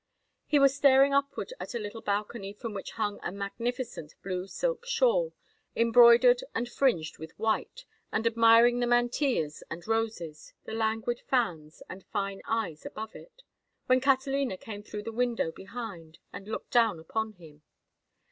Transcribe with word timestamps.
He 0.47 0.57
was 0.57 0.73
staring 0.75 1.13
upward 1.13 1.53
at 1.59 1.75
a 1.75 1.79
little 1.79 2.01
balcony 2.01 2.53
from 2.53 2.73
which 2.73 2.93
hung 2.93 3.19
a 3.21 3.31
magnificent 3.31 4.15
blue 4.23 4.47
silk 4.47 4.83
shawl, 4.83 5.35
embroidered 5.75 6.43
and 6.55 6.67
fringed 6.67 7.19
with 7.19 7.37
white, 7.37 7.85
and 8.11 8.25
admiring 8.25 8.79
the 8.79 8.87
mantillas 8.87 9.61
and 9.69 9.87
roses, 9.87 10.53
the 10.63 10.73
languid 10.73 11.21
fans 11.27 11.83
and 11.87 12.03
fine 12.07 12.41
eyes 12.47 12.83
above 12.83 13.15
it, 13.15 13.43
when 13.85 14.01
Catalina 14.01 14.57
came 14.57 14.81
through 14.81 15.03
the 15.03 15.11
window 15.11 15.51
behind 15.51 16.17
and 16.33 16.47
looked 16.47 16.71
down 16.71 16.97
upon 16.99 17.33
him. 17.33 17.61